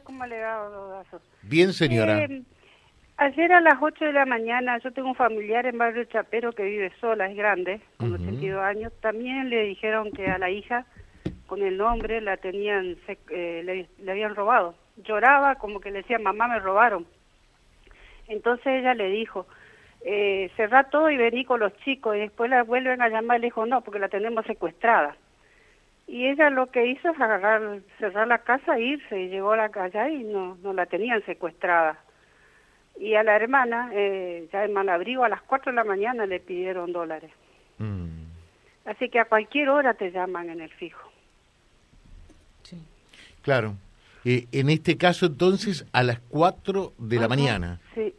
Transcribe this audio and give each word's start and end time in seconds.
¿cómo 0.00 0.26
le 0.26 0.40
va? 0.42 1.02
Bien, 1.42 1.72
señora. 1.72 2.24
Eh, 2.24 2.42
ayer 3.16 3.52
a 3.52 3.60
las 3.60 3.76
8 3.80 4.04
de 4.04 4.12
la 4.12 4.26
mañana, 4.26 4.78
yo 4.78 4.92
tengo 4.92 5.08
un 5.08 5.14
familiar 5.14 5.66
en 5.66 5.78
Barrio 5.78 6.04
Chapero 6.04 6.52
que 6.52 6.64
vive 6.64 6.92
sola, 7.00 7.28
es 7.28 7.36
grande, 7.36 7.80
con 7.98 8.12
Ujú. 8.12 8.22
82 8.22 8.62
años. 8.62 8.92
También 9.00 9.48
le 9.50 9.62
dijeron 9.64 10.12
que 10.12 10.28
a 10.28 10.38
la 10.38 10.50
hija, 10.50 10.86
con 11.46 11.62
el 11.62 11.76
nombre, 11.76 12.20
la 12.20 12.36
tenían, 12.36 12.96
eh, 13.30 13.62
le, 13.64 13.88
le 14.04 14.10
habían 14.10 14.34
robado. 14.34 14.74
Lloraba 14.96 15.56
como 15.56 15.80
que 15.80 15.90
le 15.90 15.98
decía, 15.98 16.18
mamá, 16.18 16.48
me 16.48 16.58
robaron. 16.58 17.06
Entonces 18.28 18.66
ella 18.66 18.94
le 18.94 19.08
dijo, 19.10 19.46
eh, 20.04 20.50
cerrá 20.56 20.84
todo 20.84 21.10
y 21.10 21.16
vení 21.16 21.44
con 21.44 21.60
los 21.60 21.76
chicos. 21.78 22.16
Y 22.16 22.20
después 22.20 22.50
la 22.50 22.62
vuelven 22.62 23.00
a 23.02 23.08
llamar 23.08 23.38
y 23.38 23.40
le 23.42 23.46
dijo, 23.48 23.66
no, 23.66 23.82
porque 23.82 24.00
la 24.00 24.08
tenemos 24.08 24.44
secuestrada. 24.46 25.16
Y 26.06 26.26
ella 26.26 26.50
lo 26.50 26.70
que 26.70 26.86
hizo 26.86 27.10
es 27.10 27.20
agarrar, 27.20 27.80
cerrar 27.98 28.28
la 28.28 28.38
casa 28.38 28.76
e 28.76 28.82
irse. 28.82 29.20
Y 29.20 29.28
llegó 29.28 29.52
a 29.52 29.56
la 29.56 29.68
calle 29.70 30.12
y 30.12 30.24
no, 30.24 30.56
no 30.62 30.72
la 30.72 30.86
tenían 30.86 31.24
secuestrada. 31.24 31.98
Y 32.98 33.14
a 33.14 33.22
la 33.22 33.36
hermana, 33.36 33.90
eh, 33.92 34.48
ya 34.52 34.64
en 34.64 34.72
Malabrigo, 34.72 35.24
a 35.24 35.28
las 35.28 35.42
4 35.42 35.72
de 35.72 35.76
la 35.76 35.84
mañana 35.84 36.26
le 36.26 36.40
pidieron 36.40 36.92
dólares. 36.92 37.30
Mm. 37.78 38.24
Así 38.86 39.08
que 39.08 39.18
a 39.18 39.26
cualquier 39.26 39.68
hora 39.68 39.94
te 39.94 40.10
llaman 40.12 40.48
en 40.48 40.60
el 40.60 40.70
fijo. 40.70 41.10
Sí. 42.62 42.80
Claro. 43.42 43.74
Eh, 44.24 44.46
en 44.52 44.70
este 44.70 44.96
caso, 44.96 45.26
entonces, 45.26 45.86
a 45.92 46.02
las 46.02 46.20
4 46.30 46.92
de 46.98 47.16
la 47.18 47.28
mañana. 47.28 47.80
Sí, 47.94 48.14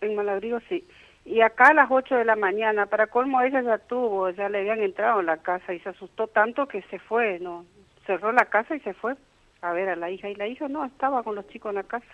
en 0.00 0.14
Malabrigo 0.14 0.60
sí. 0.68 0.84
Y 1.26 1.40
acá 1.40 1.68
a 1.68 1.74
las 1.74 1.90
8 1.90 2.16
de 2.16 2.24
la 2.24 2.36
mañana, 2.36 2.86
para 2.86 3.06
colmo 3.06 3.40
ella 3.40 3.62
ya 3.62 3.78
tuvo, 3.78 4.28
ya 4.30 4.48
le 4.48 4.58
habían 4.60 4.80
entrado 4.82 5.20
en 5.20 5.26
la 5.26 5.38
casa 5.38 5.72
y 5.72 5.80
se 5.80 5.88
asustó 5.88 6.26
tanto 6.26 6.66
que 6.68 6.82
se 6.90 6.98
fue, 6.98 7.38
no 7.40 7.64
cerró 8.06 8.30
la 8.32 8.44
casa 8.44 8.76
y 8.76 8.80
se 8.80 8.92
fue 8.92 9.14
a 9.62 9.72
ver 9.72 9.88
a 9.88 9.96
la 9.96 10.10
hija. 10.10 10.28
Y 10.28 10.34
la 10.34 10.46
hija 10.46 10.68
no, 10.68 10.84
estaba 10.84 11.22
con 11.22 11.34
los 11.34 11.48
chicos 11.48 11.70
en 11.70 11.76
la 11.76 11.82
casa. 11.84 12.06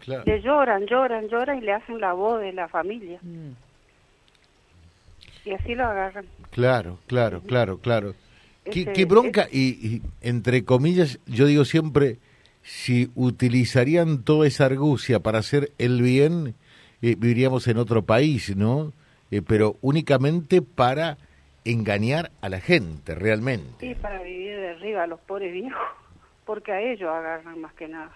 Claro. 0.00 0.24
Le 0.26 0.42
lloran, 0.42 0.86
lloran, 0.86 1.28
lloran 1.28 1.58
y 1.58 1.60
le 1.60 1.72
hacen 1.74 2.00
la 2.00 2.12
voz 2.12 2.40
de 2.40 2.52
la 2.52 2.66
familia. 2.66 3.20
Mm. 3.22 3.50
Y 5.44 5.52
así 5.52 5.74
lo 5.74 5.84
agarran. 5.86 6.26
Claro, 6.50 6.98
claro, 7.06 7.40
claro, 7.42 7.78
claro. 7.78 8.14
Qué, 8.64 8.82
Ese- 8.82 8.92
qué 8.92 9.04
bronca, 9.04 9.46
y, 9.50 9.68
y, 9.96 10.02
entre 10.20 10.64
comillas, 10.64 11.18
yo 11.26 11.46
digo 11.46 11.64
siempre, 11.64 12.18
si 12.62 13.10
utilizarían 13.14 14.22
toda 14.22 14.46
esa 14.46 14.66
argucia 14.66 15.20
para 15.20 15.38
hacer 15.38 15.70
el 15.78 16.02
bien, 16.02 16.54
eh, 17.02 17.14
viviríamos 17.18 17.66
en 17.68 17.78
otro 17.78 18.02
país, 18.02 18.54
¿no? 18.56 18.92
Eh, 19.30 19.42
pero 19.46 19.76
únicamente 19.80 20.60
para 20.62 21.16
engañar 21.64 22.30
a 22.40 22.48
la 22.48 22.60
gente, 22.60 23.14
realmente. 23.14 23.86
Y 23.86 23.94
para 23.94 24.22
vivir 24.22 24.56
de 24.56 24.70
arriba 24.70 25.02
a 25.04 25.06
los 25.06 25.20
pobres 25.20 25.52
viejos, 25.52 25.80
porque 26.44 26.72
a 26.72 26.80
ellos 26.80 27.08
agarran 27.08 27.60
más 27.60 27.72
que 27.74 27.86
nada. 27.88 28.12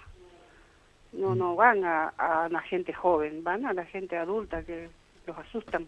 No, 1.12 1.34
no 1.36 1.54
van 1.54 1.84
a, 1.84 2.08
a 2.18 2.48
la 2.48 2.60
gente 2.62 2.92
joven, 2.92 3.44
van 3.44 3.64
a 3.66 3.72
la 3.72 3.84
gente 3.84 4.16
adulta 4.16 4.62
que 4.64 4.88
los 5.26 5.38
asustan. 5.38 5.86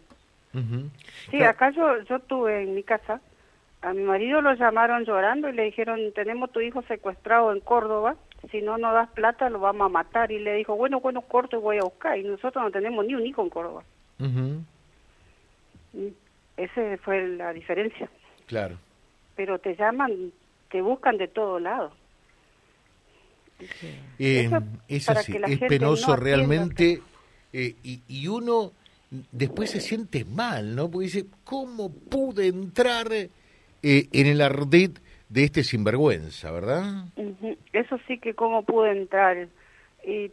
Ujú. 0.55 0.89
Sí, 1.31 1.39
Claro. 1.39 1.51
acá 1.51 1.71
yo, 1.71 2.01
yo 2.03 2.21
tuve 2.21 2.63
en 2.63 2.75
mi 2.77 2.85
casa, 2.85 3.21
a 3.83 3.93
mi 3.93 4.03
marido 4.03 4.41
lo 4.41 4.55
llamaron 4.55 5.05
llorando 5.05 5.49
y 5.49 5.53
le 5.53 5.65
dijeron, 5.65 5.99
tenemos 6.15 6.53
tu 6.53 6.61
hijo 6.61 6.83
secuestrado 6.83 7.53
en 7.53 7.61
Córdoba, 7.61 8.15
si 8.51 8.63
no 8.63 8.79
nos 8.79 8.93
das 8.95 9.11
plata 9.11 9.49
lo 9.51 9.59
vamos 9.61 9.87
a 9.87 9.89
matar. 9.89 10.31
Y 10.33 10.39
le 10.39 10.55
dijo, 10.55 10.77
bueno, 10.77 11.01
bueno, 11.01 11.23
corto 11.23 11.57
y 11.57 11.61
voy 11.61 11.79
a 11.79 11.85
buscar. 11.85 12.19
Y 12.19 12.25
nosotros 12.25 12.65
no 12.65 12.71
tenemos 12.71 13.05
ni 13.07 13.15
un 13.15 13.27
hijo 13.27 13.43
en 13.43 13.51
Córdoba. 13.51 13.85
Ujú. 14.19 14.63
Mm, 15.93 16.09
Esa 16.57 16.97
fue 17.03 17.27
la 17.29 17.53
diferencia. 17.53 18.09
Claro. 18.47 18.79
Pero 19.35 19.59
te 19.59 19.75
llaman, 19.77 20.33
te 20.71 20.81
buscan 20.81 21.19
de 21.19 21.29
todo 21.29 21.59
lado. 21.61 21.93
Eh, 24.19 24.45
Eso 24.45 24.63
es 24.89 25.09
así, 25.09 25.33
penoso 25.69 26.11
no 26.11 26.17
realmente 26.17 27.03
eh, 27.53 27.75
y, 27.83 28.03
y 28.09 28.29
uno 28.29 28.73
después 29.33 29.71
se 29.71 29.81
siente 29.81 30.25
mal, 30.25 30.75
¿no? 30.75 30.91
Porque 30.91 31.07
dice, 31.07 31.27
¿cómo 31.45 31.91
pude 31.91 32.49
entrar 32.49 33.13
eh, 33.13 33.31
en 33.83 34.27
el 34.27 34.41
ardid 34.41 34.99
de 35.29 35.45
este 35.45 35.65
sinvergüenza, 35.65 36.51
verdad? 36.51 37.07
Ujú, 37.17 37.57
Eso 37.77 37.99
sí 38.07 38.19
que 38.19 38.35
cómo 38.35 38.63
pudo 38.63 38.87
entrar. 38.87 39.49
Y, 40.05 40.31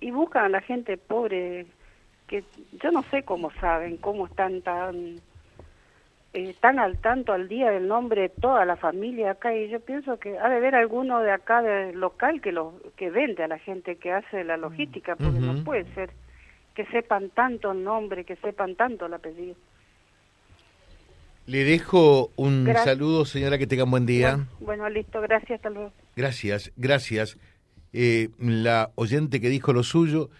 y 0.00 0.10
buscan 0.10 0.44
a 0.44 0.48
la 0.48 0.60
gente 0.60 0.96
pobre, 0.96 1.66
que 2.28 2.44
yo 2.82 2.90
no 2.92 3.02
sé 3.10 3.24
cómo 3.24 3.50
saben, 3.60 3.96
cómo 3.96 4.26
están 4.26 4.62
tan, 4.62 5.20
eh, 6.32 6.54
tan 6.60 6.78
al 6.78 6.98
tanto 6.98 7.32
al 7.32 7.48
día 7.48 7.70
del 7.70 7.88
nombre 7.88 8.22
de 8.22 8.28
toda 8.28 8.64
la 8.64 8.76
familia 8.76 9.32
acá. 9.32 9.54
Y 9.54 9.68
yo 9.68 9.80
pienso 9.80 10.18
que 10.18 10.38
ha 10.38 10.48
de 10.48 10.56
haber 10.56 10.74
alguno 10.74 11.20
de 11.20 11.32
acá 11.32 11.62
del 11.62 11.98
local 11.98 12.40
que, 12.40 12.52
lo, 12.52 12.74
que 12.96 13.10
vende 13.10 13.42
a 13.42 13.48
la 13.48 13.58
gente, 13.58 13.96
que 13.96 14.12
hace 14.12 14.44
la 14.44 14.56
logística, 14.56 15.16
porque 15.16 15.38
Ujú. 15.38 15.46
no 15.46 15.64
puede 15.64 15.84
ser 15.94 16.10
que 16.74 16.84
sepan 16.86 17.30
tanto 17.30 17.72
el 17.72 17.82
nombre, 17.84 18.24
que 18.24 18.36
sepan 18.36 18.74
tanto 18.76 19.06
el 19.06 19.14
apellido. 19.14 19.56
Le 21.46 21.64
dejo 21.64 22.30
un 22.36 22.64
Gracias. 22.64 22.84
saludo, 22.84 23.24
señora, 23.24 23.58
que 23.58 23.66
tenga 23.66 23.84
un 23.84 23.90
buen 23.90 24.06
día. 24.06 24.36
Bueno, 24.36 24.48
bueno, 24.60 24.88
listo, 24.88 25.20
gracias, 25.20 25.56
hasta 25.56 25.70
luego. 25.70 25.92
Gracias, 26.16 26.72
gracias. 26.76 27.36
Eh, 27.92 28.30
la 28.38 28.92
oyente 28.94 29.40
que 29.40 29.48
dijo 29.48 29.72
lo 29.72 29.82
suyo, 29.82 30.30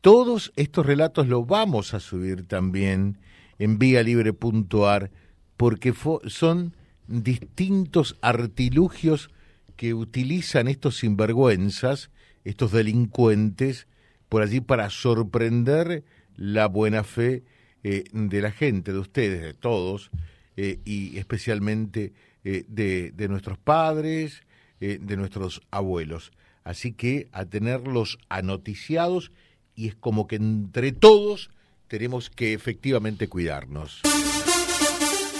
todos 0.00 0.52
estos 0.56 0.86
relatos 0.86 1.28
los 1.28 1.46
vamos 1.46 1.94
a 1.94 2.00
subir 2.00 2.46
también 2.46 3.18
en 3.58 3.78
libre.ar 3.78 5.10
porque 5.56 5.94
son 6.26 6.74
distintos 7.06 8.16
artilugios 8.20 9.30
que 9.76 9.94
utilizan 9.94 10.68
estos 10.68 10.98
sinvergüenzas, 10.98 12.10
estos 12.44 12.72
delincuentes, 12.72 13.86
por 14.28 14.42
allí 14.42 14.60
para 14.60 14.90
sorprender 14.90 16.04
la 16.36 16.66
buena 16.66 17.04
fe 17.04 17.44
eh, 17.82 18.04
de 18.12 18.42
la 18.42 18.50
gente, 18.50 18.92
de 18.92 18.98
ustedes, 18.98 19.42
de 19.42 19.54
todos, 19.54 20.10
eh, 20.56 20.80
y 20.84 21.16
especialmente 21.18 22.12
de 22.44 23.26
nuestros 23.30 23.56
padres, 23.56 24.42
eh, 24.86 24.98
de 25.00 25.16
nuestros 25.16 25.62
abuelos. 25.70 26.30
Así 26.62 26.92
que 26.92 27.28
a 27.32 27.46
tenerlos 27.46 28.18
anoticiados 28.28 29.32
y 29.74 29.88
es 29.88 29.94
como 29.94 30.26
que 30.26 30.36
entre 30.36 30.92
todos 30.92 31.50
tenemos 31.88 32.28
que 32.28 32.52
efectivamente 32.52 33.28
cuidarnos. 33.28 34.02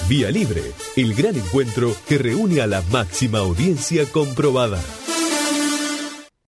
Vía 0.09 0.31
Libre, 0.31 0.63
el 0.97 1.15
gran 1.15 1.37
encuentro 1.37 1.95
que 2.09 2.17
reúne 2.17 2.63
a 2.63 2.67
la 2.67 2.81
máxima 2.91 3.41
audiencia 3.41 4.07
comprobada. 4.07 4.83